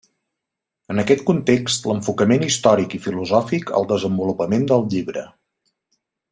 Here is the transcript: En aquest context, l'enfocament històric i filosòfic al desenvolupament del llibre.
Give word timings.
En 0.93 1.01
aquest 1.03 1.21
context, 1.27 1.85
l'enfocament 1.91 2.47
històric 2.47 2.97
i 2.99 3.01
filosòfic 3.05 3.73
al 3.81 3.87
desenvolupament 3.95 4.67
del 4.73 4.89
llibre. 4.95 5.29